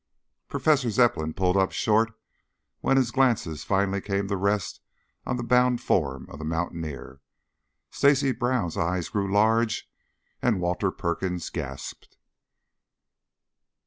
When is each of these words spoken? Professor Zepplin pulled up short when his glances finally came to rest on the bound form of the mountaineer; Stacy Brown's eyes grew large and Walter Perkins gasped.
Professor 0.47 0.89
Zepplin 0.89 1.31
pulled 1.31 1.55
up 1.55 1.71
short 1.71 2.11
when 2.79 2.97
his 2.97 3.11
glances 3.11 3.63
finally 3.63 4.01
came 4.01 4.27
to 4.27 4.35
rest 4.35 4.81
on 5.27 5.37
the 5.37 5.43
bound 5.43 5.79
form 5.79 6.25
of 6.27 6.39
the 6.39 6.43
mountaineer; 6.43 7.21
Stacy 7.91 8.31
Brown's 8.31 8.77
eyes 8.77 9.09
grew 9.09 9.31
large 9.31 9.87
and 10.41 10.59
Walter 10.59 10.89
Perkins 10.89 11.51
gasped. 11.51 12.17